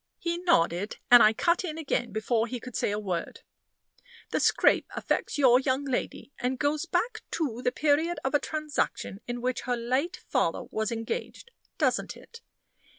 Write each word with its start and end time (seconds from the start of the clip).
(He 0.17 0.39
nodded, 0.39 0.97
and 1.11 1.21
I 1.21 1.31
cut 1.31 1.63
in 1.63 1.77
again 1.77 2.11
before 2.11 2.47
he 2.47 2.59
could 2.59 2.75
say 2.75 2.89
a 2.89 2.97
word): 2.97 3.41
"The 4.31 4.39
scrape 4.39 4.87
affects 4.95 5.37
your 5.37 5.59
young 5.59 5.85
lady, 5.85 6.31
and 6.39 6.57
goes 6.57 6.87
back 6.87 7.21
to 7.33 7.61
the 7.61 7.71
period 7.71 8.19
of 8.23 8.33
a 8.33 8.39
transaction 8.39 9.19
in 9.27 9.41
which 9.41 9.61
her 9.69 9.77
late 9.77 10.17
father 10.27 10.63
was 10.63 10.91
engaged, 10.91 11.51
doesn't 11.77 12.17
it?" 12.17 12.41